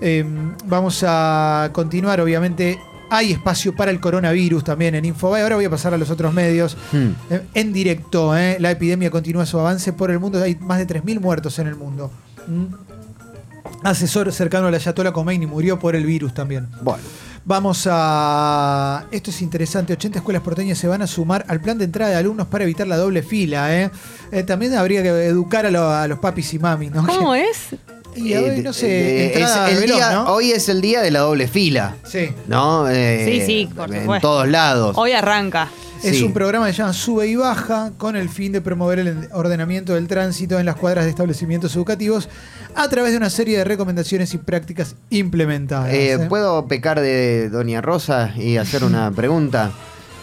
Eh, 0.00 0.24
vamos 0.66 1.04
a 1.06 1.70
continuar, 1.72 2.20
obviamente. 2.20 2.78
Hay 3.08 3.30
espacio 3.32 3.74
para 3.74 3.92
el 3.92 4.00
coronavirus 4.00 4.64
también 4.64 4.96
en 4.96 5.04
Infobae. 5.04 5.42
Ahora 5.42 5.54
voy 5.56 5.64
a 5.64 5.70
pasar 5.70 5.94
a 5.94 5.96
los 5.96 6.10
otros 6.10 6.34
medios. 6.34 6.76
Hmm. 6.90 7.10
Eh, 7.30 7.42
En 7.54 7.72
directo, 7.72 8.36
¿eh? 8.36 8.56
la 8.58 8.72
epidemia 8.72 9.10
continúa 9.10 9.46
su 9.46 9.58
avance 9.60 9.92
por 9.92 10.10
el 10.10 10.18
mundo. 10.18 10.42
Hay 10.42 10.56
más 10.56 10.78
de 10.78 10.86
3.000 10.88 11.20
muertos 11.20 11.58
en 11.60 11.68
el 11.68 11.76
mundo. 11.76 12.10
¿Mm? 12.48 12.64
Asesor 13.84 14.32
cercano 14.32 14.66
a 14.66 14.70
la 14.70 14.78
Ayatollah 14.78 15.12
Khomeini 15.12 15.46
murió 15.46 15.78
por 15.78 15.94
el 15.94 16.04
virus 16.04 16.34
también. 16.34 16.68
Bueno. 16.82 17.02
Vamos 17.48 17.86
a. 17.88 19.04
Esto 19.12 19.30
es 19.30 19.40
interesante. 19.40 19.92
80 19.92 20.18
escuelas 20.18 20.42
porteñas 20.42 20.76
se 20.78 20.88
van 20.88 21.00
a 21.02 21.06
sumar 21.06 21.44
al 21.46 21.60
plan 21.60 21.78
de 21.78 21.84
entrada 21.84 22.10
de 22.10 22.16
alumnos 22.16 22.48
para 22.48 22.64
evitar 22.64 22.88
la 22.88 22.96
doble 22.96 23.22
fila. 23.22 23.72
¿eh? 23.72 23.90
Eh, 24.32 24.42
también 24.42 24.74
habría 24.74 25.00
que 25.04 25.08
educar 25.26 25.64
a, 25.64 25.70
lo- 25.70 25.88
a 25.88 26.08
los 26.08 26.18
papis 26.18 26.52
y 26.54 26.58
mamis, 26.58 26.90
¿no? 26.90 27.06
¿Cómo 27.06 27.34
Que- 27.34 27.44
es? 27.50 27.58
Y 28.16 28.34
hoy, 28.34 28.44
Eh, 28.58 28.62
no 28.64 28.72
sé, 28.72 28.88
eh, 28.88 29.26
entrada 29.34 29.68
es 29.70 29.74
el 29.76 29.80
veloz, 29.82 29.96
día- 29.98 30.10
¿no? 30.10 30.24
Hoy 30.34 30.50
es 30.50 30.68
el 30.68 30.80
día 30.80 31.02
de 31.02 31.10
la 31.12 31.20
doble 31.20 31.46
fila. 31.46 31.94
Sí. 32.04 32.30
¿No? 32.48 32.88
Eh, 32.88 33.24
Sí, 33.40 33.46
sí, 33.46 33.68
por 33.76 33.94
En 33.94 34.00
supuesto. 34.00 34.26
todos 34.28 34.48
lados. 34.48 34.96
Hoy 34.98 35.12
arranca. 35.12 35.68
Es 36.06 36.18
Sí. 36.18 36.24
un 36.24 36.32
programa 36.32 36.66
que 36.66 36.72
se 36.72 36.78
llama 36.78 36.92
Sube 36.92 37.26
y 37.26 37.36
Baja 37.36 37.90
con 37.98 38.14
el 38.16 38.28
fin 38.28 38.52
de 38.52 38.60
promover 38.60 39.00
el 39.00 39.28
ordenamiento 39.32 39.94
del 39.94 40.06
tránsito 40.06 40.58
en 40.60 40.66
las 40.66 40.76
cuadras 40.76 41.04
de 41.04 41.10
establecimientos 41.10 41.74
educativos 41.74 42.28
a 42.74 42.88
través 42.88 43.10
de 43.10 43.16
una 43.16 43.28
serie 43.30 43.58
de 43.58 43.64
recomendaciones 43.64 44.32
y 44.34 44.38
prácticas 44.38 44.94
implementadas. 45.10 45.92
Eh, 45.92 46.12
¿eh? 46.12 46.18
¿Puedo 46.28 46.66
pecar 46.68 47.00
de 47.00 47.48
Doña 47.50 47.80
Rosa 47.80 48.32
y 48.36 48.56
hacer 48.56 48.84
una 48.84 49.10
pregunta? 49.16 49.72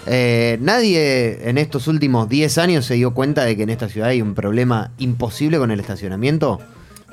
Eh, 0.05 0.57
nadie 0.61 1.49
en 1.49 1.57
estos 1.57 1.87
últimos 1.87 2.27
10 2.29 2.57
años 2.57 2.85
se 2.85 2.93
dio 2.95 3.13
cuenta 3.13 3.45
de 3.45 3.55
que 3.55 3.63
en 3.63 3.69
esta 3.69 3.87
ciudad 3.89 4.09
hay 4.09 4.21
un 4.21 4.35
problema 4.35 4.91
imposible 4.97 5.57
con 5.57 5.71
el 5.71 5.79
estacionamiento. 5.79 6.59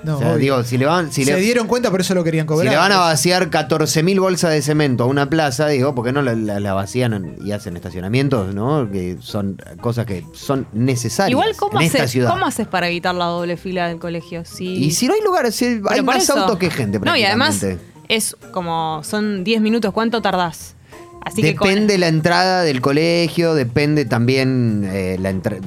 No, 0.02 0.16
o 0.16 0.18
sea, 0.18 0.28
obvio. 0.28 0.38
digo, 0.38 0.64
si 0.64 0.78
le 0.78 0.86
van, 0.86 1.12
si 1.12 1.24
se 1.24 1.32
le, 1.34 1.40
dieron 1.40 1.66
cuenta, 1.66 1.90
por 1.90 2.00
eso 2.00 2.14
lo 2.14 2.24
querían 2.24 2.44
si 2.44 2.48
cobrar. 2.48 2.70
le 2.72 2.76
van 2.78 2.92
a 2.92 2.98
vaciar 2.98 3.50
14.000 3.50 4.18
bolsas 4.20 4.50
de 4.52 4.62
cemento 4.62 5.04
a 5.04 5.06
una 5.06 5.28
plaza, 5.28 5.66
digo, 5.68 5.94
¿por 5.94 6.04
qué 6.06 6.12
no 6.12 6.22
la, 6.22 6.34
la- 6.34 6.58
la 6.60 6.72
vacían 6.72 7.36
y 7.44 7.52
hacen 7.52 7.76
estacionamientos? 7.76 8.54
¿no? 8.54 8.90
Que 8.90 9.18
son 9.20 9.56
cosas 9.80 10.06
que 10.06 10.24
son 10.32 10.66
necesarias 10.72 11.30
Igual, 11.32 11.54
¿cómo 11.56 11.80
en 11.80 11.86
esta 11.86 11.98
haces, 11.98 12.10
ciudad. 12.12 12.30
¿cómo 12.30 12.46
haces 12.46 12.66
para 12.66 12.88
evitar 12.88 13.14
la 13.14 13.26
doble 13.26 13.56
fila 13.56 13.88
del 13.88 13.98
colegio? 13.98 14.44
Si... 14.44 14.66
Y 14.84 14.90
si 14.92 15.06
no 15.06 15.14
hay 15.14 15.20
lugares, 15.22 15.54
si 15.54 15.66
hay 15.66 15.80
Pero 15.86 16.02
más 16.04 16.22
eso- 16.22 16.38
autos 16.38 16.58
que 16.58 16.70
gente. 16.70 16.98
No, 17.00 17.16
y 17.16 17.24
además 17.24 17.64
es 18.08 18.36
como, 18.52 19.02
son 19.04 19.44
10 19.44 19.60
minutos, 19.60 19.92
¿cuánto 19.92 20.22
tardás? 20.22 20.76
Así 21.22 21.42
que 21.42 21.54
con- 21.54 21.68
depende 21.68 21.98
la 21.98 22.08
entrada 22.08 22.62
del 22.62 22.80
colegio, 22.80 23.54
depende 23.54 24.06
también 24.06 24.88
eh, 24.90 25.18
la 25.20 25.28
entrada. 25.28 25.60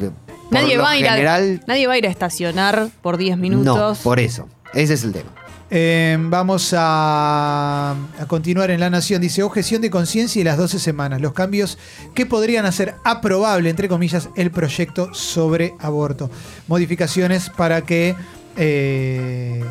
Nadie, 0.52 0.78
va 0.78 0.92
a 0.92 0.98
ir 0.98 1.08
a, 1.08 1.40
nadie 1.68 1.88
va 1.88 1.94
a 1.94 1.98
ir 1.98 2.08
a 2.08 2.10
estacionar 2.10 2.90
por 3.02 3.18
10 3.18 3.38
minutos. 3.38 3.98
No, 3.98 4.04
por 4.04 4.20
eso. 4.20 4.48
Ese 4.74 4.94
es 4.96 5.04
el 5.04 5.14
tema. 5.14 5.30
Eh, 5.76 6.18
vamos 6.20 6.74
a, 6.78 7.96
a 8.20 8.26
continuar 8.28 8.70
en 8.70 8.80
La 8.80 8.90
Nación. 8.92 9.22
Dice, 9.22 9.42
objeción 9.42 9.82
de 9.82 9.90
conciencia 9.90 10.40
y 10.40 10.44
las 10.44 10.58
12 10.58 10.78
semanas. 10.78 11.20
Los 11.22 11.34
cambios 11.34 11.80
que 12.14 12.26
podrían 12.28 12.66
hacer 12.68 12.94
aprobable, 13.04 13.70
entre 13.72 13.88
comillas, 13.90 14.30
el 14.36 14.52
proyecto 14.52 15.14
sobre 15.16 15.74
aborto. 15.80 16.30
Modificaciones 16.68 17.50
para 17.50 17.82
que 17.82 18.16
eh, 18.56 19.64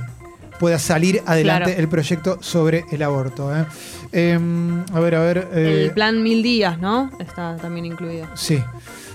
pueda 0.58 0.78
salir 0.80 1.22
adelante 1.26 1.66
Claro. 1.70 1.80
el 1.82 1.88
proyecto 1.88 2.38
sobre 2.42 2.84
el 2.90 3.02
aborto. 3.02 3.54
¿eh? 3.56 3.64
Em, 4.12 4.84
a 4.92 4.98
ver, 5.00 5.14
a 5.14 5.20
ver. 5.20 5.48
eh, 5.52 5.84
El 5.86 5.90
plan 5.92 6.20
mil 6.22 6.42
días, 6.42 6.78
¿no? 6.80 7.10
Está 7.20 7.56
también 7.58 7.86
incluido. 7.86 8.26
Sí. 8.34 8.60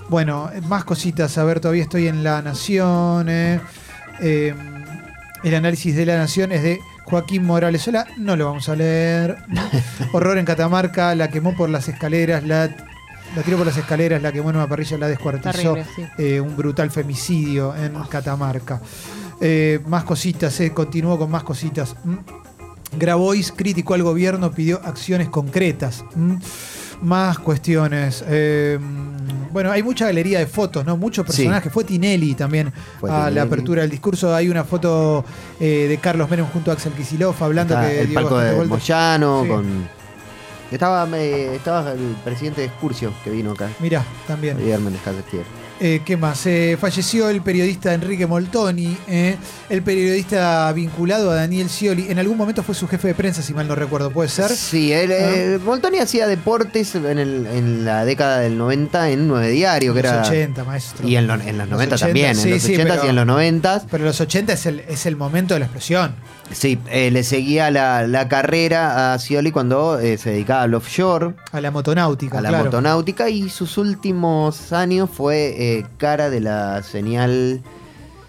Bueno, 0.08 0.50
más 0.68 0.84
cositas. 0.84 1.36
A 1.38 1.44
ver, 1.44 1.60
todavía 1.60 1.82
estoy 1.82 2.08
en 2.08 2.24
La 2.24 2.40
Nación. 2.42 3.28
eh. 3.28 3.60
Eh, 4.20 4.54
el 5.44 5.54
análisis 5.54 5.94
de 5.94 6.04
La 6.06 6.16
Nación 6.16 6.50
es 6.50 6.62
de 6.62 6.80
Joaquín 7.04 7.44
Morales 7.44 7.82
Sola. 7.82 8.06
No 8.16 8.34
lo 8.36 8.46
vamos 8.46 8.68
a 8.68 8.74
leer. 8.74 9.36
Horror 10.12 10.38
en 10.38 10.44
Catamarca. 10.44 11.14
La 11.14 11.28
quemó 11.28 11.54
por 11.54 11.68
las 11.68 11.88
escaleras. 11.88 12.42
La, 12.44 12.66
la 13.36 13.42
tiró 13.42 13.58
por 13.58 13.66
las 13.66 13.76
escaleras. 13.76 14.20
La 14.22 14.32
quemó 14.32 14.50
en 14.50 14.56
una 14.56 14.66
parrilla. 14.68 14.96
La 14.98 15.08
descuartizó. 15.08 15.74
Terrible, 15.74 15.86
sí. 15.94 16.02
Eh, 16.18 16.40
un 16.40 16.56
brutal 16.56 16.90
femicidio 16.90 17.74
en 17.76 17.92
Catamarca. 18.04 18.80
Eh, 19.40 19.80
más 19.86 20.04
cositas. 20.04 20.58
Continúo 20.74 21.18
con 21.18 21.30
más 21.30 21.44
cositas. 21.44 21.94
Mm. 22.04 22.16
Grabois 22.98 23.52
criticó 23.52 23.92
al 23.94 24.02
gobierno, 24.02 24.50
pidió 24.50 24.80
acciones 24.82 25.28
concretas. 25.28 26.04
¿m? 26.16 26.38
Más 27.02 27.38
cuestiones. 27.38 28.24
Eh, 28.26 28.78
bueno, 29.52 29.70
hay 29.70 29.82
mucha 29.82 30.06
galería 30.06 30.38
de 30.38 30.46
fotos, 30.46 30.84
¿no? 30.84 30.96
Muchos 30.96 31.26
Sí. 31.26 31.42
personajes. 31.42 31.72
Fue 31.72 31.84
Tinelli 31.84 32.34
también 32.34 32.72
Fue 33.00 33.10
a 33.10 33.30
la 33.30 33.42
apertura 33.42 33.82
del 33.82 33.90
discurso. 33.90 34.34
Hay 34.34 34.48
una 34.48 34.64
foto 34.64 35.24
eh, 35.60 35.86
de 35.88 35.98
Carlos 35.98 36.28
Menem 36.30 36.46
junto 36.46 36.70
a 36.70 36.74
Axel 36.74 36.92
Kicillof 36.92 37.40
hablando 37.42 37.74
Está 37.74 37.88
que 37.88 38.00
el 38.00 38.12
palco 38.12 38.38
de. 38.38 38.64
Moyano 38.66 39.42
Sí. 39.42 39.48
con. 39.48 39.98
Estaba, 40.70 41.08
eh, 41.16 41.54
estaba 41.56 41.92
el 41.92 42.14
presidente 42.24 42.60
de 42.60 42.66
Excursio 42.66 43.12
que 43.24 43.30
vino 43.30 43.52
acá. 43.52 43.68
Mirá, 43.80 44.04
también. 44.26 44.56
Javier 44.58 44.80
Casestier. 45.02 45.44
Eh, 45.80 46.00
¿Qué 46.04 46.16
más? 46.16 46.44
Eh, 46.46 46.76
falleció 46.80 47.28
el 47.30 47.40
periodista 47.40 47.94
Enrique 47.94 48.26
Moltoni, 48.26 48.96
eh, 49.06 49.36
el 49.70 49.82
periodista 49.82 50.72
vinculado 50.72 51.30
a 51.30 51.36
Daniel 51.36 51.68
Scioli. 51.68 52.06
En 52.10 52.18
algún 52.18 52.36
momento 52.36 52.64
fue 52.64 52.74
su 52.74 52.88
jefe 52.88 53.06
de 53.08 53.14
prensa, 53.14 53.42
si 53.42 53.54
mal 53.54 53.68
no 53.68 53.76
recuerdo. 53.76 54.10
¿Puede 54.10 54.28
ser? 54.28 54.50
Sí, 54.50 54.92
él, 54.92 55.10
eh, 55.12 55.60
Moltoni 55.64 55.98
hacía 55.98 56.26
deportes 56.26 56.96
en, 56.96 57.06
el- 57.18 57.46
en 57.46 57.84
la 57.84 58.04
década 58.04 58.40
del 58.40 58.58
90 58.58 59.10
en 59.10 59.28
9 59.28 59.50
Diario, 59.50 59.94
que 59.94 60.02
los 60.02 60.10
era. 60.12 60.22
80, 60.22 60.64
maestro. 60.64 61.06
Y 61.06 61.14
en, 61.16 61.28
lo- 61.28 61.34
en 61.34 61.56
los 61.56 61.68
90 61.68 61.94
80, 61.94 62.06
también, 62.06 62.34
sí, 62.34 62.42
en 62.48 62.54
los 62.54 62.62
sí, 62.62 62.72
80 62.74 62.94
pero- 62.94 63.06
y 63.06 63.10
en 63.10 63.16
los 63.16 63.26
90. 63.26 63.82
Pero 63.88 64.04
los 64.04 64.20
80 64.20 64.52
es 64.54 64.66
el, 64.66 64.80
es 64.80 65.06
el 65.06 65.14
momento 65.14 65.54
de 65.54 65.60
la 65.60 65.66
explosión. 65.66 66.12
Sí, 66.50 66.78
eh, 66.90 67.10
le 67.10 67.24
seguía 67.24 67.70
la, 67.70 68.06
la 68.06 68.26
carrera 68.26 69.12
a 69.12 69.18
Scioli 69.18 69.52
cuando 69.52 70.00
eh, 70.00 70.16
se 70.16 70.30
dedicaba 70.30 70.62
al 70.62 70.72
offshore, 70.74 71.34
A 71.52 71.60
la 71.60 71.70
motonáutica, 71.70 72.38
a 72.38 72.40
la 72.40 72.48
claro. 72.48 72.64
motonáutica, 72.64 73.28
y 73.28 73.50
sus 73.50 73.76
últimos 73.76 74.72
años 74.72 75.10
fue 75.12 75.67
cara 75.96 76.30
de 76.30 76.40
la 76.40 76.82
señal 76.82 77.62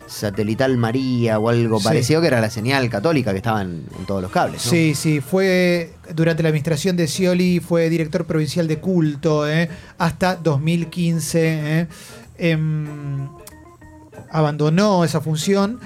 satelital 0.07 0.75
María 0.77 1.37
o 1.37 1.49
algo 1.49 1.77
Sí. 1.79 1.83
parecido, 1.85 2.19
que 2.21 2.27
era 2.27 2.41
la 2.41 2.49
señal 2.49 2.89
católica 2.89 3.31
que 3.31 3.37
estaba 3.37 3.61
en, 3.61 3.85
en 3.99 4.05
todos 4.07 4.21
los 4.23 4.31
cables. 4.31 4.65
¿no? 4.65 4.71
Sí, 4.71 4.95
sí, 4.95 5.21
fue 5.21 5.93
durante 6.15 6.41
la 6.41 6.49
administración 6.49 6.95
de 6.97 7.07
Scioli, 7.07 7.59
fue 7.59 7.89
director 7.89 8.25
provincial 8.25 8.67
de 8.67 8.79
culto 8.79 9.47
eh, 9.47 9.69
hasta 9.99 10.35
2015. 10.35 11.39
eh. 11.81 11.87
Em, 12.41 13.27
abandonó 14.31 15.03
esa 15.03 15.21
función, 15.21 15.79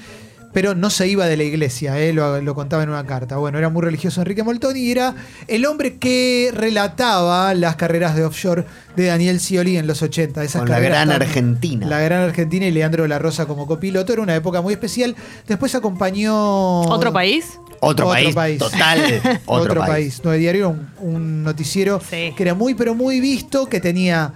pero 0.53 0.75
no 0.75 0.89
se 0.89 1.07
iba 1.07 1.25
de 1.25 1.35
la 1.35 1.43
iglesia, 1.43 1.99
eh, 1.99 2.13
lo, 2.13 2.39
lo 2.41 2.55
contaba 2.55 2.83
en 2.83 2.89
una 2.89 3.05
carta. 3.05 3.37
Bueno, 3.37 3.57
era 3.57 3.69
muy 3.69 3.81
religioso 3.81 4.21
Enrique 4.21 4.43
Moltoni 4.43 4.79
y 4.79 4.91
era 4.91 5.15
el 5.47 5.65
hombre 5.65 5.97
que 5.97 6.51
relataba 6.53 7.53
las 7.53 7.75
carreras 7.75 8.15
de 8.15 8.23
offshore 8.25 8.65
de 8.95 9.05
Daniel 9.07 9.39
Scioli 9.39 9.77
en 9.77 9.87
los 9.87 10.01
80. 10.01 10.43
Esas 10.43 10.61
Con 10.61 10.69
la 10.69 10.75
carreras 10.75 10.97
gran 11.05 11.09
tan- 11.09 11.21
Argentina. 11.27 11.87
La 11.87 11.99
gran 11.99 12.21
Argentina 12.21 12.65
y 12.67 12.71
Leandro 12.71 13.07
La 13.07 13.19
Rosa 13.19 13.45
como 13.47 13.65
copiloto. 13.67 14.13
Era 14.13 14.21
una 14.21 14.35
época 14.35 14.61
muy 14.61 14.73
especial. 14.73 15.15
Después 15.47 15.73
acompañó... 15.75 16.81
¿Otro 16.81 17.11
país? 17.11 17.59
Otro, 17.79 18.05
Otro 18.07 18.07
país, 18.09 18.35
país. 18.35 18.59
total. 18.59 18.99
Otro, 19.45 19.63
otro, 19.71 19.79
país. 19.81 19.89
país. 19.89 20.21
Nueve 20.23 20.39
Diario 20.39 20.59
era 20.59 20.67
un, 20.69 20.89
un 21.15 21.43
noticiero 21.43 21.99
Sí. 21.99 22.33
que 22.37 22.43
era 22.43 22.53
muy, 22.53 22.75
pero 22.75 22.95
muy 22.95 23.19
visto, 23.19 23.67
que 23.67 23.79
tenía 23.81 24.31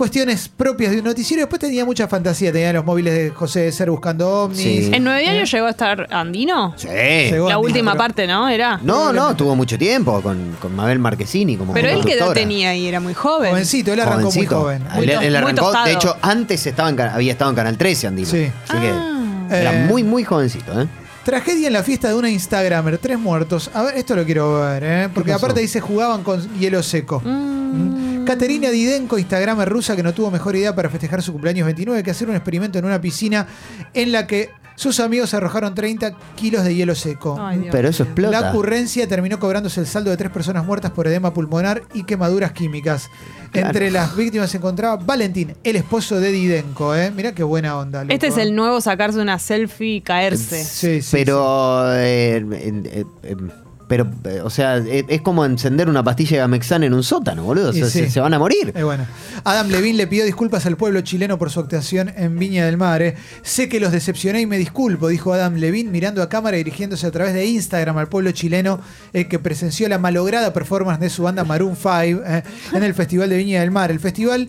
cuestiones 0.00 0.48
propias 0.48 0.92
de 0.92 0.98
un 1.00 1.04
noticiero. 1.04 1.42
Después 1.42 1.60
tenía 1.60 1.84
mucha 1.84 2.08
fantasía. 2.08 2.50
Tenía 2.50 2.72
los 2.72 2.86
móviles 2.86 3.12
de 3.12 3.30
José 3.30 3.60
de 3.60 3.72
Ser 3.72 3.90
buscando 3.90 4.26
ovnis. 4.44 4.58
Sí. 4.58 4.90
¿En 4.94 5.04
Nueve 5.04 5.20
Diario 5.20 5.44
llegó 5.44 5.66
a 5.66 5.70
estar 5.70 6.06
Andino? 6.10 6.72
Sí. 6.78 6.88
Llegó 6.88 7.48
La 7.50 7.56
Andino, 7.56 7.60
última 7.60 7.92
pero- 7.92 7.98
parte, 8.02 8.26
¿no? 8.26 8.48
Era. 8.48 8.80
No, 8.82 9.12
no, 9.12 9.36
tuvo 9.36 9.54
mucho 9.54 9.76
tiempo 9.76 10.22
con, 10.22 10.56
con 10.58 10.74
Mabel 10.74 10.98
Marquesini 11.00 11.58
como 11.58 11.74
Pero 11.74 11.88
él 11.90 11.98
conductora. 12.00 12.32
tenía 12.32 12.74
y 12.74 12.86
era 12.88 12.98
muy 12.98 13.12
joven. 13.12 13.50
Jovencito, 13.50 13.92
él 13.92 14.00
arrancó 14.00 14.30
Jovencito. 14.30 14.54
muy 14.56 14.62
joven. 14.64 14.84
Muy 14.94 15.04
Él, 15.04 15.10
to- 15.10 15.20
él 15.20 15.28
muy 15.32 15.36
arrancó, 15.36 15.72
de 15.84 15.92
hecho, 15.92 16.16
antes 16.22 16.66
estaba 16.66 16.88
en 16.88 16.98
había 17.00 17.32
estado 17.32 17.50
en 17.50 17.56
Canal 17.56 17.76
13, 17.76 18.06
Andino. 18.06 18.28
Sí. 18.28 18.50
Así 18.68 18.80
que 18.80 18.88
Ah. 18.88 19.48
era 19.50 19.84
Eh, 19.84 19.86
muy, 19.86 20.02
muy 20.02 20.24
jovencito, 20.24 20.80
¿eh? 20.80 20.86
Tragedia 21.24 21.66
en 21.66 21.74
la 21.74 21.82
fiesta 21.82 22.08
de 22.08 22.14
una 22.14 22.30
Instagramer, 22.30 22.96
tres 22.96 23.18
muertos. 23.18 23.70
A 23.74 23.82
ver, 23.82 23.96
esto 23.98 24.16
lo 24.16 24.24
quiero 24.24 24.62
ver, 24.62 24.82
¿eh? 24.82 25.08
Porque 25.12 25.34
aparte 25.34 25.60
dice 25.60 25.78
jugaban 25.78 26.22
con 26.22 26.40
hielo 26.58 26.82
seco. 26.82 27.20
Mm. 27.22 28.09
Caterina 28.30 28.70
Didenko, 28.70 29.18
Instagramer 29.18 29.68
rusa, 29.68 29.96
que 29.96 30.04
no 30.04 30.14
tuvo 30.14 30.30
mejor 30.30 30.54
idea 30.54 30.72
para 30.72 30.88
festejar 30.88 31.20
su 31.20 31.32
cumpleaños 31.32 31.66
29 31.66 32.04
que 32.04 32.12
hacer 32.12 32.28
un 32.28 32.36
experimento 32.36 32.78
en 32.78 32.84
una 32.84 33.00
piscina 33.00 33.48
en 33.92 34.12
la 34.12 34.28
que 34.28 34.50
sus 34.76 35.00
amigos 35.00 35.34
arrojaron 35.34 35.74
30 35.74 36.12
kilos 36.36 36.62
de 36.62 36.76
hielo 36.76 36.94
seco. 36.94 37.36
Ay. 37.40 37.66
Pero 37.72 37.88
eso 37.88 38.04
La 38.04 38.10
explota. 38.10 38.50
ocurrencia 38.52 39.08
terminó 39.08 39.40
cobrándose 39.40 39.80
el 39.80 39.88
saldo 39.88 40.12
de 40.12 40.16
tres 40.16 40.30
personas 40.30 40.64
muertas 40.64 40.92
por 40.92 41.08
edema 41.08 41.34
pulmonar 41.34 41.82
y 41.92 42.04
quemaduras 42.04 42.52
químicas. 42.52 43.10
Entre 43.52 43.90
las 43.90 44.14
víctimas 44.14 44.48
se 44.48 44.58
encontraba 44.58 44.94
Valentín, 44.94 45.56
el 45.64 45.74
esposo 45.74 46.20
de 46.20 46.30
Didenko. 46.30 46.94
¿eh? 46.94 47.10
Mirá 47.10 47.32
qué 47.32 47.42
buena 47.42 47.76
onda. 47.76 48.04
loco, 48.04 48.14
Este 48.14 48.28
es 48.28 48.36
¿eh? 48.36 48.42
el 48.42 48.54
nuevo 48.54 48.80
sacarse 48.80 49.18
una 49.18 49.40
selfie 49.40 49.96
y 49.96 50.00
caerse. 50.02 50.62
Sí, 50.62 51.02
sí, 51.02 51.08
Pero 51.16 51.82
eh, 51.96 52.44
pero, 53.90 54.08
eh, 54.22 54.40
o 54.44 54.50
sea, 54.50 54.76
es, 54.76 55.04
es 55.08 55.20
como 55.20 55.44
encender 55.44 55.88
una 55.88 56.04
pastilla 56.04 56.30
de 56.30 56.36
Gamexan 56.38 56.84
en 56.84 56.94
un 56.94 57.02
sótano, 57.02 57.42
boludo. 57.42 57.70
O 57.70 57.72
Y 57.74 57.80
sea, 57.80 57.86
sí. 57.88 57.98
se, 58.04 58.10
se 58.10 58.20
van 58.20 58.32
a 58.32 58.38
morir. 58.38 58.72
Eh, 58.76 58.84
bueno. 58.84 59.04
Adam 59.42 59.68
Levine 59.68 59.96
le 59.98 60.06
pidió 60.06 60.24
disculpas 60.24 60.64
al 60.66 60.76
pueblo 60.76 61.00
chileno 61.00 61.38
por 61.38 61.50
su 61.50 61.58
actuación 61.58 62.12
en 62.16 62.38
Viña 62.38 62.64
del 62.66 62.76
Mar. 62.76 63.02
eh. 63.02 63.16
Sé 63.42 63.68
que 63.68 63.80
los 63.80 63.90
decepcioné 63.90 64.42
y 64.42 64.46
me 64.46 64.58
disculpo, 64.58 65.08
dijo 65.08 65.32
Adam 65.32 65.56
Levine 65.56 65.90
mirando 65.90 66.22
a 66.22 66.28
cámara 66.28 66.56
y 66.56 66.60
dirigiéndose 66.62 67.04
a 67.04 67.10
través 67.10 67.34
de 67.34 67.44
Instagram 67.46 67.98
al 67.98 68.08
pueblo 68.08 68.30
chileno 68.30 68.80
eh, 69.12 69.26
que 69.26 69.40
presenció 69.40 69.88
la 69.88 69.98
malograda 69.98 70.52
performance 70.52 71.00
de 71.00 71.10
su 71.10 71.24
banda 71.24 71.42
Maroon 71.42 71.74
5 71.74 71.90
eh, 72.24 72.42
en 72.72 72.82
el 72.84 72.94
Festival 72.94 73.28
de 73.28 73.38
Viña 73.38 73.60
del 73.60 73.72
Mar. 73.72 73.90
El 73.90 73.98
festival, 73.98 74.48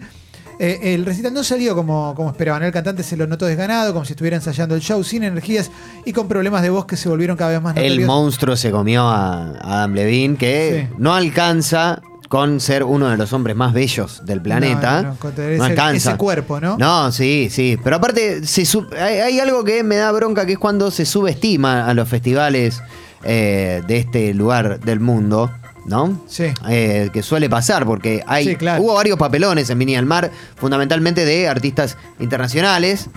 eh, 0.59 0.93
el 0.93 1.05
recital 1.05 1.33
no 1.33 1.43
salió 1.43 1.75
como, 1.75 2.13
como 2.15 2.29
esperaban. 2.29 2.63
El 2.63 2.71
cantante 2.71 3.03
se 3.03 3.17
lo 3.17 3.27
notó 3.27 3.45
desganado, 3.45 3.93
como 3.93 4.05
si 4.05 4.13
estuviera 4.13 4.37
ensayando 4.37 4.75
el 4.75 4.81
show, 4.81 5.03
sin 5.03 5.23
energías 5.23 5.71
y 6.05 6.13
con 6.13 6.27
problemas 6.27 6.61
de 6.61 6.69
voz 6.69 6.85
que 6.85 6.97
se 6.97 7.09
volvieron 7.09 7.37
cada 7.37 7.51
vez 7.51 7.61
más 7.61 7.75
El 7.77 7.83
notorios. 7.83 8.07
monstruo 8.07 8.55
se 8.55 8.71
comió 8.71 9.03
a 9.07 9.51
Adam 9.61 9.93
Levine, 9.93 10.35
que 10.37 10.87
Sí. 10.89 10.95
no 10.99 11.13
alcanza 11.13 12.01
con 12.29 12.61
ser 12.61 12.83
uno 12.85 13.09
de 13.09 13.17
los 13.17 13.33
hombres 13.33 13.57
más 13.57 13.73
bellos 13.73 14.21
del 14.25 14.41
planeta. 14.41 15.01
No, 15.01 15.09
no, 15.09 15.15
con 15.17 15.33
tener 15.33 15.57
No 15.57 15.65
ese- 15.65 15.71
alcanza. 15.71 16.09
ese 16.11 16.17
cuerpo, 16.17 16.61
¿no? 16.61 16.77
No, 16.77 17.11
sí, 17.11 17.49
sí. 17.51 17.77
Pero 17.83 17.97
aparte, 17.97 18.45
se 18.47 18.65
sub- 18.65 18.93
hay, 18.93 19.15
hay 19.19 19.39
algo 19.41 19.65
que 19.65 19.83
me 19.83 19.97
da 19.97 20.11
bronca, 20.13 20.45
que 20.45 20.53
es 20.53 20.57
cuando 20.57 20.91
se 20.91 21.05
subestima 21.05 21.85
a 21.87 21.93
los 21.93 22.07
festivales 22.07 22.81
eh, 23.23 23.83
de 23.85 23.97
este 23.97 24.33
lugar 24.33 24.79
del 24.79 24.99
mundo. 25.01 25.51
¿No? 25.85 26.21
Sí. 26.27 26.45
Eh, 26.69 27.09
que 27.11 27.23
suele 27.23 27.49
pasar, 27.49 27.85
porque 27.85 28.23
hay, 28.27 28.45
Sí, 28.45 28.55
claro. 28.55 28.83
hubo 28.83 28.93
varios 28.93 29.17
papelones 29.17 29.69
en 29.69 29.79
Viña 29.79 29.97
del 29.97 30.05
Mar, 30.05 30.29
fundamentalmente 30.55 31.25
de 31.25 31.47
artistas 31.47 31.97
internacionales. 32.19 33.09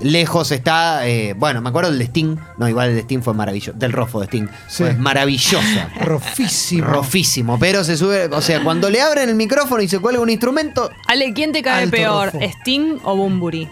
Lejos 0.00 0.50
está, 0.50 1.06
eh, 1.06 1.34
bueno, 1.36 1.60
me 1.62 1.68
acuerdo 1.68 1.90
del 1.90 1.98
de 2.00 2.04
Sting. 2.06 2.36
No, 2.58 2.68
igual 2.68 2.90
el 2.90 2.94
de 2.96 3.00
Sting 3.02 3.20
fue 3.22 3.32
maravilloso. 3.34 3.78
Del 3.78 3.92
Rofo 3.92 4.20
de 4.20 4.26
Sting. 4.26 4.46
Sí. 4.68 4.82
Fue 4.84 4.94
maravillosa. 4.94 5.88
Rofísimo. 6.00 6.86
Rofísimo. 6.86 7.58
Pero 7.60 7.84
se 7.84 7.96
sube, 7.96 8.26
o 8.26 8.40
sea, 8.40 8.62
cuando 8.62 8.90
le 8.90 9.00
abren 9.00 9.28
el 9.28 9.34
micrófono 9.36 9.82
y 9.82 9.88
se 9.88 9.98
cuelga 10.00 10.20
un 10.20 10.30
instrumento, 10.30 10.90
Ale, 11.06 11.32
¿quién 11.32 11.52
te 11.52 11.62
cae 11.62 11.86
peor? 11.88 12.32
rofo. 12.32 12.40
¿Sting 12.44 12.98
o 13.04 13.16
Bumburi? 13.16 13.68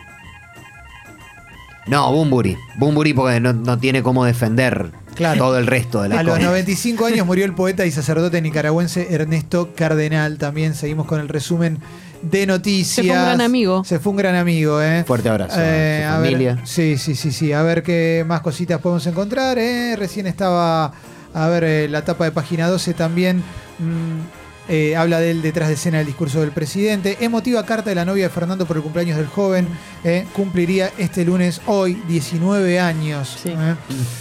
No, 1.86 2.12
Bumburi. 2.12 2.56
Bumburi 2.76 3.12
porque 3.14 3.40
no, 3.40 3.52
no 3.52 3.78
tiene 3.78 4.02
cómo 4.02 4.24
defender 4.24 4.92
Claro. 5.14 5.38
todo 5.38 5.58
el 5.58 5.66
resto 5.66 6.02
de 6.02 6.08
la 6.08 6.20
A 6.20 6.22
los 6.22 6.36
cosa. 6.36 6.46
95 6.48 7.06
años 7.06 7.26
murió 7.26 7.44
el 7.44 7.54
poeta 7.54 7.84
y 7.86 7.90
sacerdote 7.90 8.40
nicaragüense 8.42 9.12
Ernesto 9.14 9.70
Cardenal. 9.74 10.38
También 10.38 10.74
seguimos 10.74 11.06
con 11.06 11.20
el 11.20 11.28
resumen 11.28 11.78
de 12.22 12.46
noticias. 12.46 12.94
Se 12.96 13.02
fue 13.04 13.18
un 13.18 13.24
gran 13.24 13.40
amigo. 13.40 13.84
Se 13.84 13.98
fue 13.98 14.10
un 14.10 14.16
gran 14.16 14.34
amigo, 14.36 14.80
¿eh? 14.82 15.04
Fuerte 15.04 15.28
abrazo 15.28 15.54
a 15.54 15.56
su 15.56 15.60
a 15.60 15.64
ver- 15.64 16.04
familia. 16.32 16.58
sí, 16.64 16.96
sí, 16.98 17.14
sí, 17.14 17.32
sí. 17.32 17.52
A 17.52 17.62
ver 17.62 17.82
qué 17.82 18.24
más 18.26 18.40
cositas 18.42 18.80
podemos 18.80 19.06
encontrar. 19.06 19.58
¿eh? 19.58 19.96
Recién 19.98 20.26
estaba, 20.26 20.92
a 21.34 21.48
ver, 21.48 21.64
eh, 21.64 21.88
la 21.88 22.04
tapa 22.04 22.24
de 22.24 22.32
página 22.32 22.68
12 22.68 22.94
también. 22.94 23.38
mm, 23.78 24.41
eh, 24.68 24.96
habla 24.96 25.20
del 25.20 25.42
detrás 25.42 25.68
de 25.68 25.74
escena 25.74 25.98
del 25.98 26.06
discurso 26.06 26.40
del 26.40 26.52
presidente. 26.52 27.18
Emotiva 27.20 27.64
carta 27.64 27.90
de 27.90 27.96
la 27.96 28.04
novia 28.04 28.24
de 28.24 28.30
Fernando 28.30 28.66
por 28.66 28.76
el 28.76 28.82
cumpleaños 28.82 29.16
del 29.16 29.26
joven. 29.26 29.68
eh, 30.04 30.26
cumpliría 30.32 30.90
este 30.98 31.24
lunes, 31.24 31.60
hoy, 31.66 32.02
19 32.08 32.80
años. 32.80 33.38
Sí. 33.42 33.50
¿eh? 33.50 33.74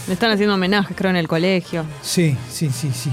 Le 0.06 0.14
están 0.14 0.30
haciendo 0.30 0.54
homenajes, 0.54 0.96
creo, 0.96 1.10
en 1.10 1.16
el 1.16 1.28
colegio. 1.28 1.84
Sí, 2.02 2.36
sí, 2.50 2.70
sí, 2.70 2.90
sí. 2.94 3.12